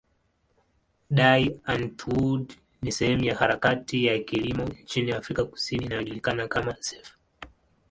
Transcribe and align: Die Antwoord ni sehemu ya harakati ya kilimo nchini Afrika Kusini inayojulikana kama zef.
Die 1.19 1.51
Antwoord 1.75 2.57
ni 2.81 2.91
sehemu 2.91 3.23
ya 3.23 3.35
harakati 3.35 4.05
ya 4.05 4.19
kilimo 4.19 4.63
nchini 4.63 5.11
Afrika 5.11 5.45
Kusini 5.45 5.85
inayojulikana 5.85 6.47
kama 6.47 6.75
zef. 6.79 7.17